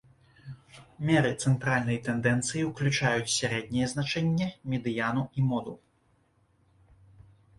Меры 1.07 1.31
цэнтральнай 1.47 1.97
тэндэнцыі 2.07 2.63
ўключаюць 2.69 3.29
сярэдняе 3.39 3.87
значэнне, 3.93 4.47
медыяну 4.75 5.23
і 5.41 5.47
моду. 5.53 5.73